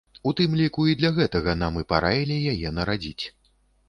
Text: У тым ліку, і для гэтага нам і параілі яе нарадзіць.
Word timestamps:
У 0.29 0.31
тым 0.37 0.53
ліку, 0.59 0.85
і 0.93 0.95
для 1.01 1.11
гэтага 1.17 1.53
нам 1.63 1.77
і 1.81 1.85
параілі 1.93 2.39
яе 2.53 2.73
нарадзіць. 2.79 3.25